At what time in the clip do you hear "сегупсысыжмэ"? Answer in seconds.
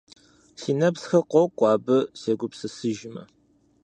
2.19-3.23